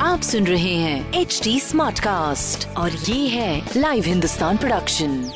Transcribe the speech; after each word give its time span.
आप 0.00 0.20
सुन 0.22 0.44
रहे 0.44 0.74
हैं 0.74 1.12
एच 1.14 1.40
डी 1.44 1.58
स्मार्ट 1.60 2.00
कास्ट 2.00 2.76
और 2.76 2.90
ये 2.90 3.28
है 3.28 3.62
लाइव 3.76 4.04
हिंदुस्तान 4.06 4.56
प्रोडक्शन 4.56 5.30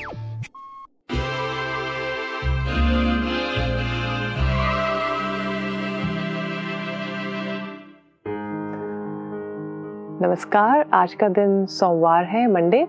नमस्कार 10.23 10.85
आज 10.95 11.15
का 11.15 11.29
दिन 11.29 11.67
सोमवार 11.67 12.25
है 12.25 12.47
मंडे 12.53 12.85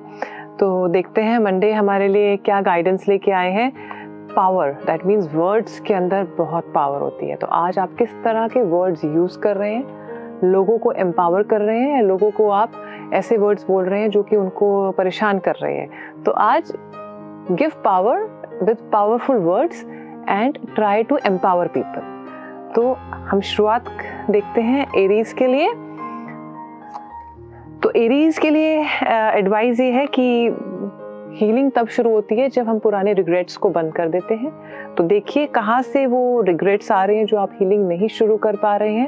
तो 0.60 0.88
देखते 0.88 1.22
हैं 1.22 1.40
मंडे 1.40 1.72
हमारे 1.72 2.08
लिए 2.08 2.38
क्या 2.38 2.62
गाइडेंस 2.62 3.08
लेके 3.08 3.32
आए 3.32 3.52
हैं। 3.52 3.72
पावर 4.36 4.72
दैट 4.86 5.06
मीन्स 5.06 5.34
वर्ड्स 5.36 5.80
के 5.80 5.94
अंदर 5.94 6.28
बहुत 6.38 6.72
पावर 6.76 7.02
होती 7.02 7.30
है। 7.30 7.36
तो 7.36 7.48
आज 7.48 7.80
आप 7.80 7.96
किस 7.98 8.14
तरह 8.24 8.48
के 8.48 8.62
वर्ड्स 8.62 9.04
यूज़ 9.06 9.38
कर 9.40 9.58
रहे 9.58 9.74
हैं? 9.74 10.02
लोगों 10.44 10.78
को 10.78 10.92
एम्पावर 10.92 11.44
कर 11.44 11.62
रहे 11.62 11.82
हैं 11.82 12.02
लोगों 12.04 12.32
को 12.32 12.50
आप 12.50 12.72
ऐसे 13.14 13.38
वर्ड्स 13.38 13.66
बोल 13.68 13.86
रहे 13.86 14.02
हैं 14.02 14.10
जो 14.10 14.24
कि 14.24 14.36
उनको 14.36 14.92
परेशान 14.92 15.40
कर 15.40 15.56
रहे 15.56 15.76
हैं? 15.76 15.90
तो 16.24 16.32
आज 16.32 16.74
give 17.52 17.72
power 17.84 18.20
with 18.64 18.78
powerful 18.92 19.38
words 19.38 19.86
and 20.30 20.58
try 20.76 21.04
to 21.04 21.18
empower 21.26 21.68
people 21.68 22.12
तो 22.76 22.92
हम 23.30 23.40
शुरुआत 23.42 23.90
देखते 24.30 24.62
हैं 24.62 24.86
एरीज 24.98 25.34
के 25.34 25.48
लिए। 25.48 25.74
तो 27.84 27.92
एरीज 27.96 28.38
के 28.38 28.50
लिए 28.50 28.84
एडवाइस 29.12 29.80
ये 29.80 29.92
है 29.92 30.06
कि 30.08 30.50
हीलिंग 31.34 31.72
तब 31.72 31.88
शुरू 31.88 32.10
होती 32.12 32.36
है 32.36 32.50
जब 32.50 32.68
हम 32.68 32.80
पुराने 32.80 33.14
रिग्रेट्स 33.14 33.58
को 33.58 33.70
बंद 33.70 33.94
कर 33.94 34.10
देते 34.10 34.36
हैं। 34.36 34.52
तो 34.96 35.04
देखिए 35.04 35.46
कहाँ 35.46 35.82
से 35.82 36.06
वो 36.06 36.42
रिग्रेट्स 36.42 36.92
आ 36.92 37.04
रहे 37.06 37.18
हैं 37.18 37.26
जो 37.26 37.38
आप 37.38 37.52
हीलिंग 37.54 37.88
नहीं 37.88 38.08
शुरू 38.08 38.38
कर 38.38 38.56
पा 38.56 38.76
रहे 38.76 38.94
हैं। 38.94 39.08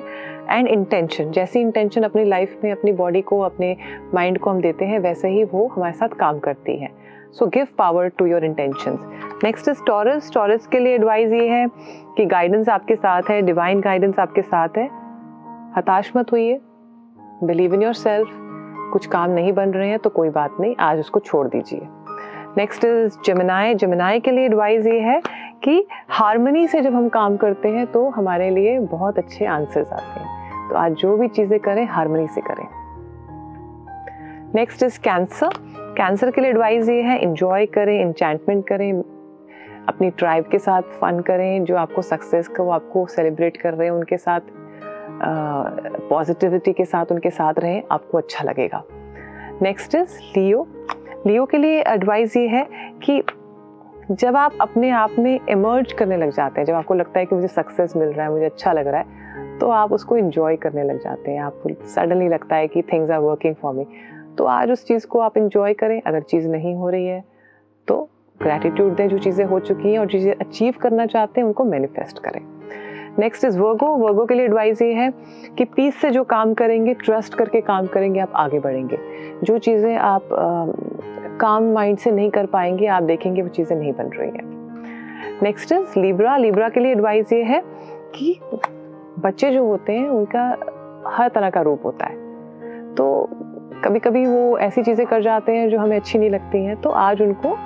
एंड 0.49 0.67
इंटेंशन 0.67 1.31
जैसी 1.31 1.59
इंटेंशन 1.59 2.03
अपनी 2.03 2.23
लाइफ 2.25 2.59
में, 2.63 2.71
अपनी 2.71 2.91
बॉडी 2.91 3.21
को, 3.21 3.39
अपने 3.39 3.75
माइंड 4.13 4.39
को 4.39 4.49
हम 4.49 4.61
देते 4.61 4.85
हैं, 4.85 4.99
वैसे 4.99 5.29
ही 5.29 5.43
वो 5.43 5.67
हमारे 5.67 5.93
साथ 5.93 6.09
काम 6.09 6.39
करती 6.39 6.77
है। 6.77 6.89
So 7.31 7.45
give 7.47 7.67
power 7.77 8.07
to 8.07 8.25
your 8.25 8.45
intention 8.45 8.97
next 9.43 9.67
is 9.67 9.83
Taurus 9.87 10.31
Taurus 10.33 10.67
के 10.67 10.79
लिए 10.79 10.95
एडवाइस 10.95 11.31
ये 11.31 11.47
है 11.49 11.67
कि 12.17 12.25
गाइडेंस 12.25 12.69
आपके 12.69 12.95
साथ 12.95 13.29
है 13.29 13.41
डिवाइन 13.41 13.81
गाइडेंस 13.81 14.19
आपके 14.19 14.41
साथ 14.41 14.77
है। 14.77 14.89
हताश 15.77 16.11
मत 16.17 16.31
होइए। 16.31 16.59
बिलीव 17.43 17.73
इन 17.73 17.81
योर 17.81 17.93
सेल्फ 17.93 18.29
कुछ 18.93 19.05
काम 19.07 19.29
नहीं 19.29 19.53
बन 19.53 19.69
रहे 19.69 19.89
हैं 19.89 19.99
तो 19.99 20.09
कोई 20.09 20.29
बात 20.29 20.57
नहीं, 20.59 20.75
आज 20.79 20.99
उसको 20.99 21.19
छोड़ 21.19 21.47
दीजिए। 21.47 21.87
नेक्स्ट 22.57 22.85
इज़ 22.85 23.17
जमनाए 23.25 23.73
जमनाए 23.75 24.19
के 24.19 24.31
लिए 24.31 24.45
एडवाइस 24.45 24.85
ये 24.85 24.99
है 24.99 25.21
कि 25.63 25.85
हारमोनी 26.09 26.67
से 26.67 26.81
जब 26.81 26.93
हम 26.95 27.07
काम 27.09 27.35
करते 27.37 27.69
हैं 27.69 27.85
तो 27.87 28.07
हमारे 28.09 28.49
लिए 28.49 28.77
बहुत 28.79 29.17
अच्छे 29.17 29.45
आंसर्स 29.45 29.91
आते 29.93 30.19
हैं। 30.19 30.69
तो 30.69 30.75
आज 30.75 30.93
जो 30.93 31.15
भी 31.17 31.27
चीज़ें 31.27 31.59
करें 31.59 31.85
हारमोनी 31.85 32.27
से 32.27 32.41
करें। 32.41 32.65
नेक्स्ट 34.55 34.83
इज़ 34.83 34.99
कैंसर 34.99 35.53
कैंसर 35.97 36.31
के 36.31 36.41
लिए 36.41 36.49
एडवाइस 36.49 36.89
ये 36.89 37.01
है 37.01 37.17
इंजॉय 37.19 37.65
करें 37.65 37.99
इंचैंटमेंट 38.01 38.67
करें, 38.67 39.01
अपनी 39.87 40.09
ट्राइब 40.11 40.45
के 40.51 40.59
साथ 40.59 40.81
फन 41.01 41.19
करें, 41.19 41.63
जो 41.63 41.75
आपको 41.75 42.01
सक्सेस 42.01 42.47
को 42.47 42.69
आपको 42.69 43.05
सेलिब्रेट 43.07 43.57
कर 43.57 43.73
रहे 43.73 43.87
हैं 43.87 43.95
उनके 43.95 44.17
साथ 44.17 44.41
पॉजिटिविटी 46.09 46.73
के 46.73 46.85
साथ 46.85 47.11
उनके 47.11 47.29
साथ 47.29 47.59
रहें, 47.59 47.81
आपको 47.91 48.17
अच्छा 48.17 48.43
लगेगा। 48.43 48.83
नेक्स्ट 49.61 49.95
इज़ 49.95 50.19
लियो 50.37 50.67
लियो 51.27 51.45
के 51.45 51.57
लिए 51.57 51.81
एडवाइस 51.83 52.35
ये 52.37 52.47
है 52.47 52.67
कि 53.03 53.21
जब 54.11 54.35
आप 54.35 54.57
अपने 54.61 54.89
आप 54.91 55.11
में 55.19 55.39
इमर्ज 55.49 55.93
करने 55.93 56.17
लग 56.17 56.31
जाते 56.31 56.59
हैं, 56.61 56.65
जब 56.65 56.73
आपको 56.73 56.93
लगता 56.93 57.19
है 57.19 57.25
कि 57.25 57.35
मुझे 57.35 57.47
सक्सेस 57.47 57.95
मिल 57.97 58.09
रहा 58.09 58.25
है, 58.25 58.31
मुझे 58.31 58.45
अच्छा 58.45 58.73
लग 58.73 58.87
रहा 58.87 59.01
है 59.01 59.57
तो 59.59 59.69
आप 59.69 59.93
उसको 59.93 60.17
इन्जॉय 60.17 60.55
करने 60.55 60.83
लग 60.83 60.99
जाते 60.99 61.31
हैं। 61.31 61.41
आपको 61.41 61.69
सडनली 61.85 62.27
लगता 62.27 62.55
है 62.55 62.67
कि 62.67 62.81
things 62.83 63.11
are 63.11 63.19
working 63.19 63.55
for 63.55 63.73
me 63.73 63.85
तो 64.37 64.45
आज 64.45 64.71
उस 64.71 64.85
चीज़ 64.87 65.07
को 65.07 65.19
आप 65.19 65.37
इंजॉय 65.37 65.73
करें। 65.73 66.01
अगर 66.01 66.21
चीज़ 66.21 66.47
नहीं 66.47 66.75
हो 66.75 66.89
रही 66.89 67.05
है 67.07 67.23
तो 67.87 68.01
ग्रैटिट्यूड 68.39 68.95
दें 68.95 69.07
जो 69.07 69.17
चीज़ें 69.19 69.45
हो 69.45 69.59
चुकी 69.59 69.91
हैं 69.91 69.99
और 69.99 70.11
चीज़ें 70.11 70.33
अचीव 70.33 70.73
करना 70.81 71.05
चाहते 71.05 71.41
हैं, 71.41 71.47
उनको 71.47 71.63
मैनिफेस्ट 71.63 72.19
करें। 72.19 72.41
नेक्स्ट 73.19 73.45
इज़ 73.45 73.59
वर्गो 73.59 73.87
वर्गो 73.97 74.25
के 74.25 74.33
लिए 74.33 74.45
एडवाइस 74.45 74.81
ये 74.81 74.93
है 74.93 75.11
कि 75.57 75.65
पीस 75.65 75.95
से 75.95 76.09
जो 76.11 76.23
काम 76.23 76.53
करेंगे 76.53 76.93
ट्रस्ट 76.93 77.33
करके 77.33 77.61
काम 77.61 77.85
करेंगे 77.85 78.19
आप 78.19 78.31
आगे 78.35 78.59
बढ़ेंगे। 78.59 78.97
जो 79.43 79.57
चीज़ें 79.57 79.95
आप 79.95 80.29
काम 81.41 81.71
माइंड 81.73 81.97
से 81.97 82.11
नहीं 82.11 82.29
कर 82.29 82.45
पाएँगे 82.45 82.87
आप 82.87 83.03
देखेंगे 83.03 83.41
वो 83.41 83.49
चीज़ें 83.49 83.77
नहीं 83.77 83.93
बन 83.93 84.09
रही 84.13 84.29
हैं। 84.29 85.39
नेक्स्ट 85.43 85.71
इज़ 85.71 85.99
लिब्रा 85.99 86.37
लिब्रा 86.37 86.69
के 86.69 86.79
लिए 86.79 86.91
एडवाइस 86.91 87.33
ये 87.33 87.43
है 87.43 87.61
कि 88.15 88.39
बच्चे 89.19 89.51
जो 89.51 89.65
होते 89.65 89.93
हैं 89.93 90.09
उनका 90.09 90.43
हर 91.07 91.29
तरह 91.29 91.49
का 91.49 91.61
रूप 91.61 91.85
होता 91.85 92.05
है। 92.05 92.23
तो 92.95 93.29
कभी 93.83 93.99
कभी 93.99 94.25
वो 94.25 94.57
ऐसी 94.57 94.83
चीज़ें 94.83 95.05
कर 95.07 95.21
जाते 95.21 95.51
हैं 95.51 95.69
जो 95.69 95.79
हमें 95.79 95.95
अच्छी 95.97 96.19
नहीं 96.19 96.29
लगती 96.29 96.63
हैं 96.65 96.81
तो 96.81 96.89
आज 96.89 97.21
उनको 97.21 97.57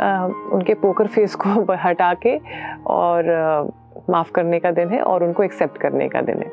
आ, 0.00 0.26
उनके 0.52 0.74
पोकर 0.74 1.06
फेस 1.06 1.34
को 1.34 1.72
हटा 1.84 2.12
के 2.14 2.36
और 2.86 3.24
माफ़ 4.10 4.30
करने 4.32 4.58
का 4.60 4.70
दिन 4.70 4.88
है 4.88 5.00
और 5.02 5.24
उनको 5.24 5.42
एक्सेप्ट 5.42 5.78
करने 5.78 6.08
का 6.08 6.20
दिन 6.20 6.38
है। 6.38 6.50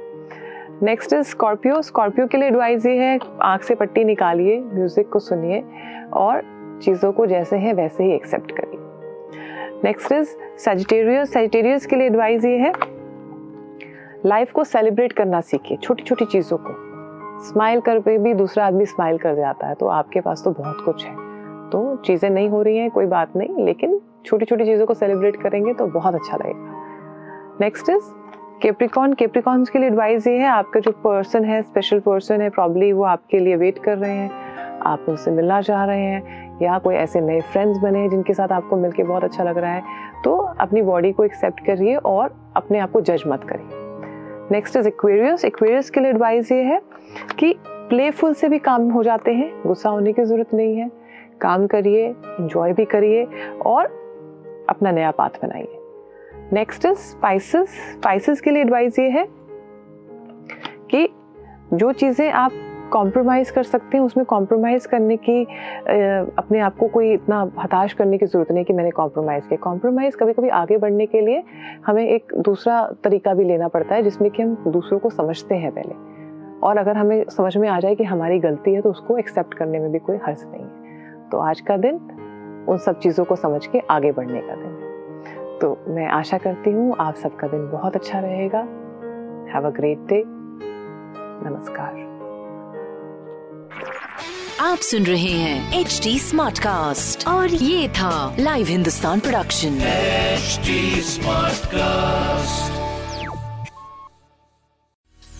नेक्स्ट 0.84 1.14
इज़ 1.14 1.22
स्कॉर्पियो 1.22 1.82
स्कॉर्पियो 1.82 2.28
के 2.28 2.38
लिए 2.38 2.48
एडवाइस 2.48 2.86
ये 2.86 2.98
है, 2.98 3.20
आँख 3.42 3.64
से 3.64 3.76
पट्टी 3.76 4.04
निकालिए 4.04 4.60
म्यूज़िक 4.64 5.10
को 5.10 5.20
सुनिए 5.20 5.64
और 6.14 6.42
चीज़ों 6.84 7.12
को 7.14 7.26
जैसे 7.26 7.58
हैं 7.58 7.74
वैसे 7.74 8.04
ही 8.04 8.12
एक्सेप्ट 8.12 8.52
करिए। 8.52 8.80
नेक्स्ट 9.84 10.12
इज़ 10.12 10.36
सेजिटेरियस 10.58 11.34
सेजिटेरियस 11.34 11.86
के 11.86 11.96
लिए 11.96 12.08
एडवाइस 12.08 12.46
ये 12.46 12.58
है 12.58 12.72
लाइफ 14.26 14.52
को 14.52 14.64
सेलिब्रेट 14.64 15.14
करना 15.14 15.42
सीखिए 15.42 15.78
छोटी 15.78 16.04
छोटी 16.04 16.26
चीज़ों 16.26 16.58
को। 16.58 16.74
स्माइल 17.44 17.82
कर 17.82 18.00
पे 18.00 18.18
भी 18.18 18.34
दूसरा 18.34 18.66
आदमी 18.66 18.86
स्माइल 18.86 19.18
कर 19.18 19.36
जाता 19.36 19.68
है 19.68 19.76
तो 19.76 19.88
आपके 19.88 20.22
पास 20.22 20.44
तो 20.44 20.52
बहुत 20.52 20.82
कुछ 20.86 21.06
है। 21.06 21.14
तो 21.70 21.96
चीज़ें 21.96 22.30
नहीं 22.30 22.50
हो 22.50 22.62
रही 22.62 22.78
हैं, 22.78 22.90
कोई 22.92 23.06
बात 23.06 23.36
नहीं, 23.36 23.66
लेकिन 23.66 24.00
छोटी 24.26 24.46
छोटी 24.46 24.66
चीज़ों 24.66 24.86
को 24.86 24.94
सेलिब्रेट 24.94 25.42
करेंगे 25.42 25.74
तो 25.74 25.86
बहुत 25.90 26.16
अच्छा 26.16 26.38
लगेगा। 26.38 26.75
नेक्स्ट 27.62 27.90
इज़ 27.90 28.04
केप्रिकॉन 28.62 29.14
केप्रिकॉन्स 29.14 29.70
के 29.70 29.80
लिए 29.80 29.88
एडवाइस 29.88 30.26
ये 30.28 30.38
है, 30.38 30.48
आपका 30.48 30.80
जो 30.80 30.92
पर्सन 30.94 31.46
है 31.46 31.62
स्पेशल 31.62 32.00
पर्सन 32.00 32.42
है 32.42 32.50
प्रॉब्ली 32.50 32.92
वो 32.94 33.04
आपके 33.04 33.40
लिए 33.40 33.56
वेट 33.56 33.78
कर 33.84 33.98
रहे 33.98 34.12
हैं, 34.12 34.30
आप 34.82 35.06
उनसे 35.10 35.32
मिलना 35.32 35.62
चाह 35.62 35.84
रहे 35.86 36.02
हैं, 36.02 36.60
या 36.62 36.78
कोई 36.80 36.96
ऐसे 36.96 37.22
नए 37.22 37.40
फ्रेंड्स 37.44 37.80
बने 37.80 38.00
हैं 38.00 38.10
जिनके 38.10 38.34
साथ 38.34 38.52
आपको 38.52 38.78
मिलके 38.78 39.04
बहुत 39.04 39.24
अच्छा 39.24 39.44
लग 39.44 39.58
रहा 39.58 39.72
है 39.72 40.22
तो 40.24 40.36
अपनी 40.36 40.82
बॉडी 40.82 41.12
को 41.12 41.24
एक्सेप्ट 41.24 41.66
करिए 41.66 41.96
और 41.96 42.36
अपने 42.56 42.80
आप 42.80 42.92
को 42.92 43.02
जज 43.02 43.24
मत 43.28 43.44
करिए। 43.44 43.84
नेक्स्ट 44.52 44.76
इज़ 44.76 44.88
एक्वेरियस 44.88 45.46
एक्वेरियस 45.46 45.90
के 45.90 46.00
लिए 46.00 46.10
एडवाइस 46.10 46.52
ये 46.52 46.62
है 46.64 46.82
कि 47.40 47.54
प्लेफुल 47.64 48.34
से 48.34 48.50
भी 48.50 48.60
काम 48.60 48.90
हो 48.92 49.04
जाते 49.04 49.34
हैं, 49.34 49.52
गुस्सा 49.66 49.90
होने 49.90 50.14
की 50.14 50.24
ज़रूरत 50.24 50.54
नहीं 50.54 50.78
है। 50.78 50.90
काम 51.42 51.68
करिए 51.68 52.08
इंजॉय 52.10 52.74
भी 52.74 52.86
करिए 52.88 53.26
और 53.66 53.86
अपना 54.70 54.92
नया 54.92 55.12
पाथ 55.12 55.42
बनाइए। 55.44 55.82
नेक्स्ट 56.54 56.86
इज़ 56.86 56.98
स्पाइसेस 56.98 57.70
स्पाइसेस 57.92 58.42
के 58.42 58.52
लिए 58.52 58.62
एडवाइस 58.62 59.00
ये 59.00 59.10
है 59.10 59.26
कि 60.92 61.08
जो 61.74 61.92
चीज़ें 61.94 62.30
आप 62.32 62.52
कॉम्प्रोमाइज़ 62.92 63.52
कर 63.54 63.64
सकते 63.64 63.98
हैं, 63.98 64.04
उसमें 64.06 64.26
कॉम्प्रोमाइज़ 64.26 64.88
करने 64.88 65.18
की 65.20 65.44
अपने 66.38 66.60
आप 66.60 66.78
को 66.78 66.88
कोई 66.88 67.12
इतना 67.14 67.40
हताश 67.60 67.94
करने 67.94 68.18
की 68.18 68.26
ज़रूरत 68.26 68.52
नहीं 68.52 68.66
कि 68.66 68.74
मैंने 68.74 68.92
कॉम्प्रोमाइज़ 68.92 69.48
किया। 69.48 69.58
कॉम्प्रोमाइज़ 69.64 70.18
कभी 70.18 70.34
कभी 70.34 70.50
आगे 70.50 70.78
बढ़ने 70.78 71.06
के 71.06 71.22
लिए 71.22 71.44
हमें 71.86 72.08
एक 72.08 72.34
दूसरा 72.40 72.82
तरीका 73.04 73.34
भी 73.34 73.44
लेना 73.44 73.68
पड़ता 73.68 73.96
है, 73.96 74.04
जिसमें 74.04 74.32
कि 74.32 74.44
हम 74.44 74.56
दूसरों 74.68 75.00
को 75.00 75.10
समझते 75.10 75.56
हैं 75.56 75.72
पहले। 75.72 75.94
और 76.68 76.78
अगर 76.78 76.98
हमें 76.98 77.24
समझ 77.30 77.58
में 77.58 77.70
आ 77.70 77.80
जाए 77.80 77.96
कि 77.96 78.04
हमारी 78.04 78.40
गलती 78.40 78.74
है 78.74 78.82
तो 78.82 78.90
उसको 78.90 79.18
एक्सेप्ट 79.18 79.54
करने 79.54 79.80
में 79.80 79.92
भी 79.92 80.00
कोई 80.00 80.18
हर्ज 80.26 80.44
नहीं 80.46 80.64
है। 80.64 81.30
तो 81.30 81.38
आज 81.40 81.62
का 81.62 81.78
दिन 81.78 81.96
उन 82.70 82.78
सब 82.78 83.00
चीज़ों 83.00 83.26
को 83.26 83.36
समझ 83.36 83.66
के 83.68 83.80
आगे 83.90 84.12
बढ़ने 84.12 84.42
का 84.42 84.56
दिन 84.56 84.66
है। 84.66 84.85
तो 85.62 85.68
मैं 85.96 86.08
आशा 86.12 86.38
करती 86.46 86.72
हूँ 86.72 86.96
आप 87.00 87.16
सबका 87.24 87.48
दिन 87.48 87.68
बहुत 87.72 87.96
अच्छा 87.96 88.20
रहेगा। 88.20 88.60
हैव 89.54 89.68
अ 89.68 89.70
ग्रेट 89.78 89.98
डे 90.10 90.24
नमस्कार। 91.50 92.04
आप 94.62 94.78
सुन 94.90 95.04
रहे 95.06 95.32
हैं 95.32 95.80
एच 95.80 96.00
डी 96.04 96.18
स्मार्ट 96.20 96.60
कास्ट 96.60 97.28
और 97.28 97.54
ये 97.54 97.88
था 97.98 98.36
Live 98.40 98.68
Hindustan 98.68 99.20
production 99.28 99.80
Smart 101.14 101.66
Cast 101.76 102.74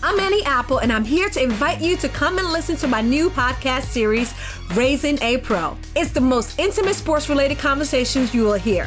I'm 0.08 0.20
Annie 0.24 0.44
Apple, 0.50 0.78
and 0.78 0.92
I'm 0.96 1.04
here 1.04 1.28
to 1.36 1.42
invite 1.42 1.80
you 1.80 1.96
to 2.02 2.08
come 2.18 2.38
and 2.38 2.52
listen 2.56 2.76
to 2.82 2.90
my 2.92 3.00
new 3.06 3.30
podcast 3.38 3.96
series, 3.96 4.34
Raising 4.76 5.18
a 5.30 5.32
Pro. 5.48 5.64
It's 6.02 6.12
the 6.18 6.24
most 6.28 6.62
intimate 6.66 7.00
sports 7.00 7.28
related 7.28 7.58
conversations 7.58 8.36
you 8.38 8.44
will 8.44 8.62
hear. 8.68 8.86